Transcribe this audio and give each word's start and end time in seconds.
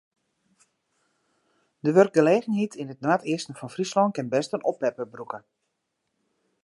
De 1.79 1.91
wurkgelegenheid 1.97 2.73
yn 2.81 2.91
it 2.93 3.03
noardeasten 3.05 3.57
fan 3.59 3.73
Fryslân 3.73 4.15
kin 4.15 4.31
bêst 4.33 4.55
in 4.57 4.67
oppepper 4.71 5.07
brûke. 5.13 5.39